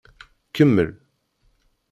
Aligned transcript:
Kemmel! 0.53 0.91